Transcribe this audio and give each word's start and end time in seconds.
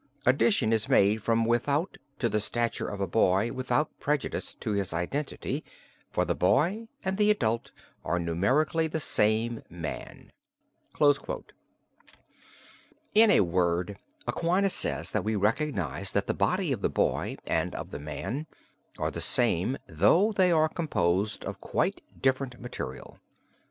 Addition 0.25 0.73
is 0.73 0.89
made 0.89 1.21
from 1.21 1.45
without 1.45 1.97
to 2.17 2.27
the 2.27 2.39
stature 2.39 2.87
of 2.89 2.99
a 3.01 3.05
boy 3.05 3.51
without 3.51 3.91
prejudice 3.99 4.55
to 4.55 4.71
his 4.71 4.95
identity, 4.95 5.63
for 6.09 6.25
the 6.25 6.33
boy 6.33 6.87
and 7.05 7.17
the 7.19 7.29
adult 7.29 7.69
are 8.03 8.17
numerically 8.17 8.87
the 8.87 8.99
same 8.99 9.61
man." 9.69 10.31
In 13.13 13.29
a 13.29 13.41
word, 13.41 13.99
Aquinas 14.25 14.73
says 14.73 15.11
that 15.11 15.23
we 15.23 15.35
recognize 15.35 16.13
that 16.13 16.25
the 16.25 16.33
body 16.33 16.71
of 16.71 16.81
the 16.81 16.89
boy 16.89 17.37
and 17.45 17.75
of 17.75 17.91
the 17.91 17.99
man 17.99 18.47
are 18.97 19.11
the 19.11 19.21
same 19.21 19.77
though 19.85 20.31
they 20.31 20.51
are 20.51 20.67
composed 20.67 21.45
of 21.45 21.61
quite 21.61 22.01
different 22.19 22.59
material. 22.59 23.19